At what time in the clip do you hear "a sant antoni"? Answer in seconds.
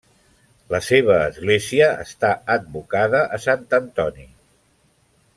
3.37-4.27